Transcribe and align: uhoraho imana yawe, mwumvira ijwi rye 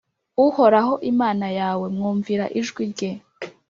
uhoraho 0.45 0.93
imana 1.11 1.47
yawe, 1.59 1.85
mwumvira 1.95 2.45
ijwi 2.59 2.83
rye 2.91 3.11